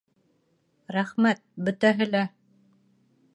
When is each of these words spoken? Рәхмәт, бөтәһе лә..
Рәхмәт, 0.95 1.43
бөтәһе 1.67 2.09
лә.. 2.15 2.25